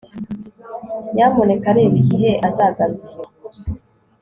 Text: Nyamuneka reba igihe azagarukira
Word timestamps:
Nyamuneka 1.13 1.69
reba 1.77 1.95
igihe 2.03 2.31
azagarukira 2.47 3.27